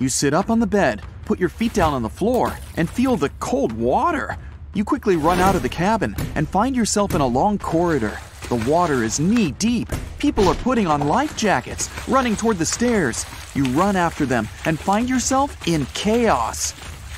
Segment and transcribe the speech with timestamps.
[0.00, 3.16] You sit up on the bed, put your feet down on the floor, and feel
[3.16, 4.36] the cold water.
[4.72, 8.16] You quickly run out of the cabin and find yourself in a long corridor.
[8.48, 9.88] The water is knee deep.
[10.20, 13.26] People are putting on life jackets, running toward the stairs.
[13.56, 16.74] You run after them and find yourself in chaos.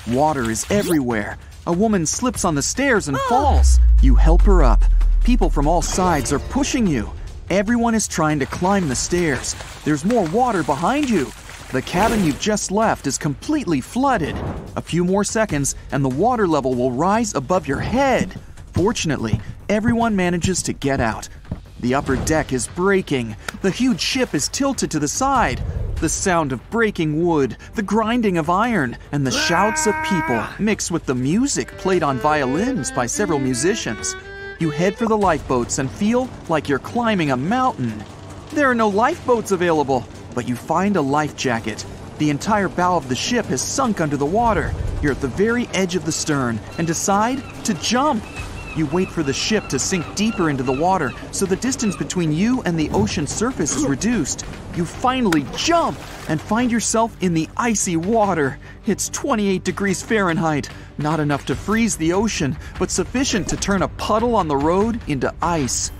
[0.09, 1.37] Water is everywhere.
[1.67, 3.27] A woman slips on the stairs and ah.
[3.29, 3.79] falls.
[4.01, 4.83] You help her up.
[5.23, 7.13] People from all sides are pushing you.
[7.51, 9.55] Everyone is trying to climb the stairs.
[9.85, 11.31] There's more water behind you.
[11.73, 14.35] The cabin you've just left is completely flooded.
[14.75, 18.41] A few more seconds, and the water level will rise above your head.
[18.73, 21.29] Fortunately, everyone manages to get out.
[21.79, 23.37] The upper deck is breaking.
[23.63, 25.63] The huge ship is tilted to the side.
[26.01, 30.91] The sound of breaking wood, the grinding of iron, and the shouts of people mix
[30.91, 34.17] with the music played on violins by several musicians.
[34.59, 38.03] You head for the lifeboats and feel like you're climbing a mountain.
[38.55, 41.85] There are no lifeboats available, but you find a life jacket.
[42.19, 44.75] The entire bow of the ship has sunk under the water.
[45.03, 48.23] You're at the very edge of the stern and decide to jump.
[48.77, 52.33] You wait for the ship to sink deeper into the water so the distance between
[52.33, 54.45] you and the ocean surface is reduced.
[54.77, 58.59] You finally jump and find yourself in the icy water.
[58.87, 63.89] It's 28 degrees Fahrenheit, not enough to freeze the ocean, but sufficient to turn a
[63.89, 65.91] puddle on the road into ice.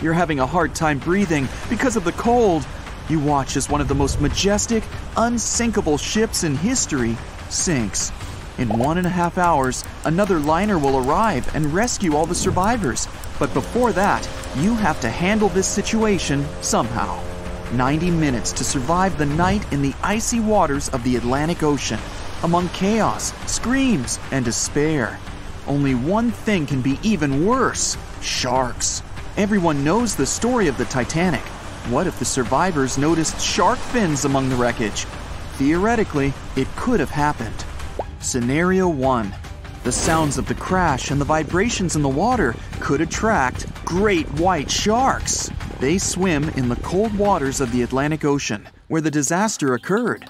[0.00, 2.66] You're having a hard time breathing because of the cold.
[3.08, 4.82] You watch as one of the most majestic,
[5.16, 7.16] unsinkable ships in history
[7.50, 8.10] sinks.
[8.56, 13.06] In one and a half hours, another liner will arrive and rescue all the survivors.
[13.38, 14.26] But before that,
[14.56, 17.20] you have to handle this situation somehow.
[17.72, 21.98] 90 minutes to survive the night in the icy waters of the Atlantic Ocean,
[22.42, 25.18] among chaos, screams, and despair.
[25.66, 29.02] Only one thing can be even worse sharks.
[29.36, 31.42] Everyone knows the story of the Titanic.
[31.90, 35.04] What if the survivors noticed shark fins among the wreckage?
[35.58, 37.64] Theoretically, it could have happened.
[38.20, 39.34] Scenario 1
[39.82, 44.70] The sounds of the crash and the vibrations in the water could attract great white
[44.70, 45.50] sharks.
[45.78, 50.26] They swim in the cold waters of the Atlantic Ocean, where the disaster occurred.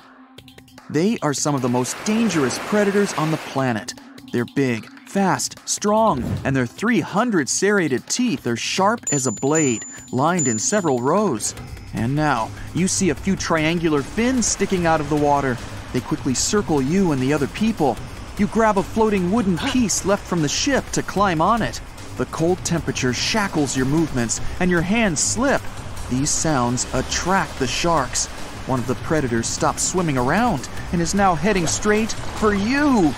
[0.90, 3.94] They are some of the most dangerous predators on the planet.
[4.32, 10.48] They're big, fast, strong, and their 300 serrated teeth are sharp as a blade, lined
[10.48, 11.54] in several rows.
[11.92, 15.56] And now, you see a few triangular fins sticking out of the water.
[15.92, 17.96] They quickly circle you and the other people.
[18.38, 21.80] You grab a floating wooden piece left from the ship to climb on it.
[22.16, 25.62] The cold temperature shackles your movements, and your hands slip.
[26.10, 28.28] These sounds attract the sharks.
[28.66, 33.10] One of the predators stops swimming around and is now heading straight for you.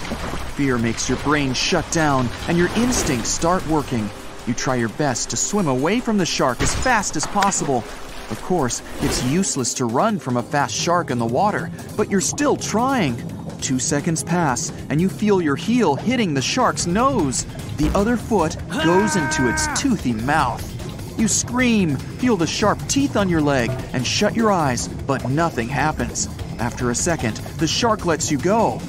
[0.56, 4.10] Fear makes your brain shut down and your instincts start working.
[4.48, 7.84] You try your best to swim away from the shark as fast as possible.
[8.30, 12.20] Of course, it's useless to run from a fast shark in the water, but you're
[12.20, 13.16] still trying.
[13.60, 17.46] Two seconds pass, and you feel your heel hitting the shark's nose.
[17.76, 20.75] The other foot goes into its toothy mouth.
[21.16, 25.68] You scream, feel the sharp teeth on your leg, and shut your eyes, but nothing
[25.68, 26.28] happens.
[26.58, 28.80] After a second, the shark lets you go.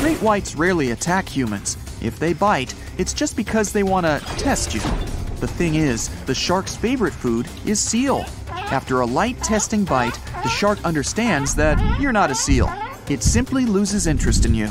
[0.00, 1.76] Great whites rarely attack humans.
[2.00, 4.80] If they bite, it's just because they want to test you.
[5.40, 8.24] The thing is, the shark's favorite food is seal.
[8.48, 12.72] After a light testing bite, the shark understands that you're not a seal.
[13.10, 14.70] It simply loses interest in you.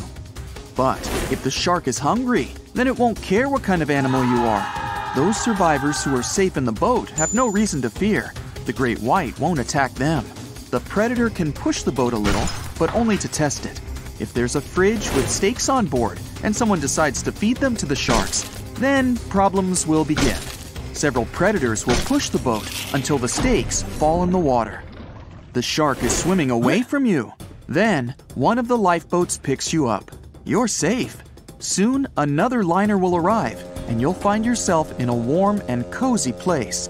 [0.76, 1.00] But
[1.32, 4.83] if the shark is hungry, then it won't care what kind of animal you are.
[5.16, 8.34] Those survivors who are safe in the boat have no reason to fear.
[8.66, 10.26] The great white won't attack them.
[10.72, 12.48] The predator can push the boat a little,
[12.80, 13.80] but only to test it.
[14.20, 17.86] If there's a fridge with steaks on board and someone decides to feed them to
[17.86, 18.42] the sharks,
[18.80, 20.42] then problems will begin.
[20.94, 24.82] Several predators will push the boat until the steaks fall in the water.
[25.54, 27.32] The shark is swimming away from you.
[27.68, 30.10] Then, one of the lifeboats picks you up.
[30.44, 31.22] You're safe.
[31.60, 36.90] Soon, another liner will arrive, and you'll find yourself in a warm and cozy place.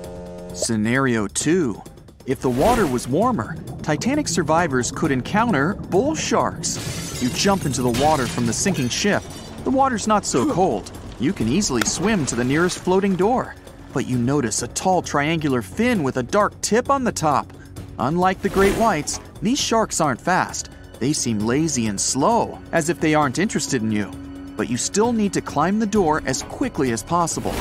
[0.54, 1.82] Scenario 2
[2.26, 7.22] If the water was warmer, Titanic survivors could encounter bull sharks.
[7.22, 9.22] You jump into the water from the sinking ship.
[9.64, 10.92] The water's not so cold.
[11.20, 13.56] You can easily swim to the nearest floating door.
[13.92, 17.52] But you notice a tall triangular fin with a dark tip on the top.
[18.00, 20.70] Unlike the great whites, these sharks aren't fast.
[21.00, 24.10] They seem lazy and slow, as if they aren't interested in you.
[24.56, 27.54] But you still need to climb the door as quickly as possible.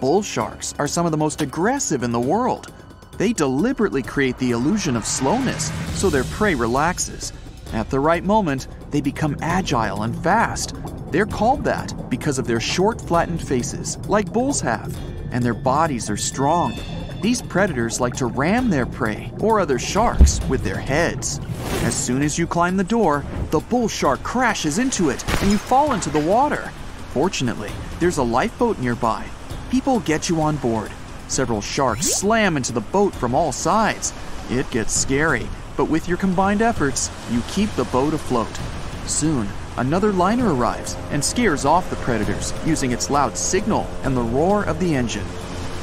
[0.00, 2.72] Bull sharks are some of the most aggressive in the world.
[3.16, 7.32] They deliberately create the illusion of slowness so their prey relaxes.
[7.72, 10.74] At the right moment, they become agile and fast.
[11.10, 14.96] They're called that because of their short, flattened faces, like bulls have,
[15.32, 16.74] and their bodies are strong.
[17.22, 21.40] These predators like to ram their prey or other sharks with their heads.
[21.82, 25.56] As soon as you climb the door, the bull shark crashes into it and you
[25.56, 26.70] fall into the water.
[27.12, 27.70] Fortunately,
[28.00, 29.24] there's a lifeboat nearby.
[29.70, 30.92] People get you on board.
[31.28, 34.12] Several sharks slam into the boat from all sides.
[34.50, 38.60] It gets scary, but with your combined efforts, you keep the boat afloat.
[39.06, 39.48] Soon,
[39.78, 44.64] another liner arrives and scares off the predators using its loud signal and the roar
[44.64, 45.26] of the engine.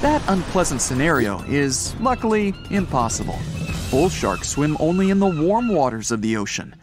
[0.03, 3.39] That unpleasant scenario is, luckily, impossible.
[3.89, 6.75] Bull sharks swim only in the warm waters of the ocean.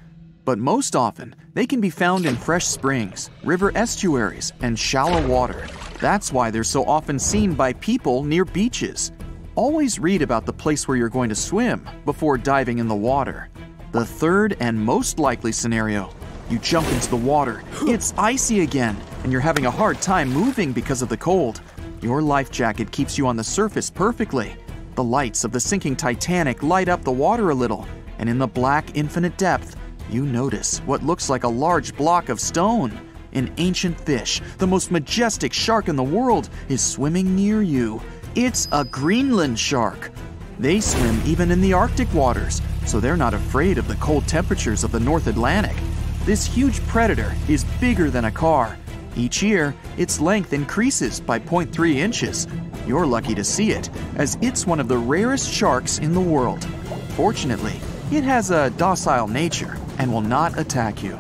[0.47, 5.67] But most often, they can be found in fresh springs, river estuaries, and shallow water.
[6.01, 9.13] That's why they're so often seen by people near beaches.
[9.55, 13.51] Always read about the place where you're going to swim before diving in the water.
[13.93, 16.11] The third and most likely scenario
[16.51, 20.73] you jump into the water, it's icy again, and you're having a hard time moving
[20.73, 21.61] because of the cold.
[22.03, 24.57] Your life jacket keeps you on the surface perfectly.
[24.95, 27.87] The lights of the sinking Titanic light up the water a little,
[28.19, 29.77] and in the black, infinite depth,
[30.09, 32.99] you notice what looks like a large block of stone.
[33.35, 38.01] An ancient fish, the most majestic shark in the world, is swimming near you.
[38.35, 40.11] It's a Greenland shark.
[40.59, 44.85] They swim even in the Arctic waters, so they're not afraid of the cold temperatures
[44.85, 45.77] of the North Atlantic.
[46.25, 48.79] This huge predator is bigger than a car
[49.17, 52.47] each year, its length increases by 0.3 inches.
[52.87, 56.65] You're lucky to see it, as it's one of the rarest sharks in the world.
[57.11, 57.79] Fortunately,
[58.11, 61.19] it has a docile nature and will not attack you.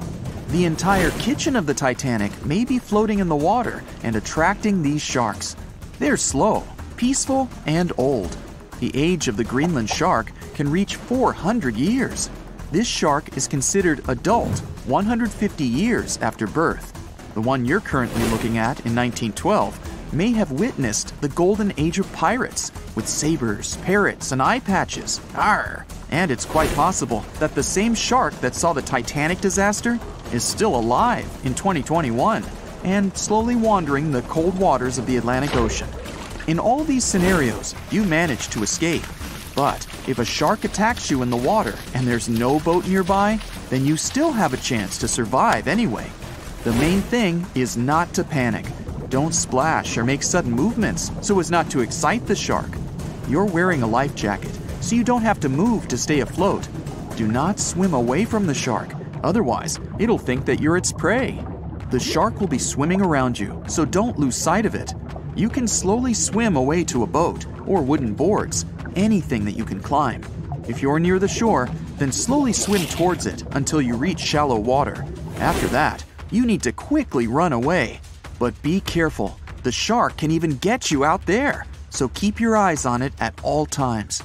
[0.48, 5.02] The entire kitchen of the Titanic may be floating in the water and attracting these
[5.02, 5.54] sharks.
[5.98, 6.64] They're slow,
[6.96, 8.36] peaceful, and old.
[8.80, 12.30] The age of the Greenland shark can reach 400 years.
[12.72, 16.99] This shark is considered adult 150 years after birth.
[17.34, 22.12] The one you're currently looking at in 1912 may have witnessed the golden age of
[22.12, 25.20] pirates with sabers, parrots, and eye patches.
[25.36, 25.86] Arr!
[26.10, 30.00] And it's quite possible that the same shark that saw the Titanic disaster
[30.32, 32.44] is still alive in 2021
[32.82, 35.88] and slowly wandering the cold waters of the Atlantic Ocean.
[36.48, 39.04] In all these scenarios, you manage to escape.
[39.54, 43.38] But if a shark attacks you in the water and there's no boat nearby,
[43.68, 46.10] then you still have a chance to survive anyway.
[46.62, 48.66] The main thing is not to panic.
[49.08, 52.68] Don't splash or make sudden movements so as not to excite the shark.
[53.28, 54.52] You're wearing a life jacket,
[54.82, 56.68] so you don't have to move to stay afloat.
[57.16, 58.92] Do not swim away from the shark,
[59.22, 61.42] otherwise, it'll think that you're its prey.
[61.90, 64.92] The shark will be swimming around you, so don't lose sight of it.
[65.34, 68.66] You can slowly swim away to a boat or wooden boards,
[68.96, 70.22] anything that you can climb.
[70.68, 75.06] If you're near the shore, then slowly swim towards it until you reach shallow water.
[75.38, 78.00] After that, you need to quickly run away.
[78.38, 82.86] But be careful, the shark can even get you out there, so keep your eyes
[82.86, 84.22] on it at all times.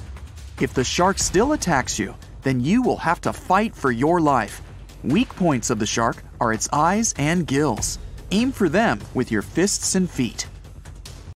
[0.60, 4.62] If the shark still attacks you, then you will have to fight for your life.
[5.02, 7.98] Weak points of the shark are its eyes and gills.
[8.30, 10.46] Aim for them with your fists and feet.